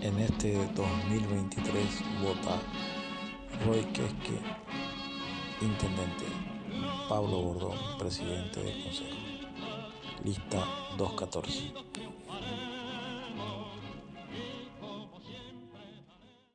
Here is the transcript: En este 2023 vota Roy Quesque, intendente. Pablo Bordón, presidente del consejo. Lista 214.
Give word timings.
En 0.00 0.16
este 0.20 0.54
2023 0.76 1.74
vota 2.22 2.60
Roy 3.66 3.82
Quesque, 3.86 4.38
intendente. 5.60 6.24
Pablo 7.08 7.42
Bordón, 7.42 7.76
presidente 7.98 8.62
del 8.62 8.80
consejo. 8.84 9.16
Lista 10.24 10.64
214. 10.96 11.72